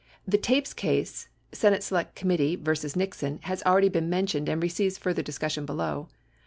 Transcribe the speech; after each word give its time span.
The 0.27 0.39
tapes 0.39 0.73
case, 0.73 1.27
Senate 1.51 1.83
Select 1.83 2.15
Committee 2.15 2.55
v. 2.55 2.71
Nixon, 2.95 3.37
has 3.43 3.61
already 3.61 3.87
been 3.89 4.09
mentioned 4.09 4.49
and 4.49 4.59
receives 4.59 4.97
further 4.97 5.21
discussion. 5.21 5.63
below. 5.63 6.07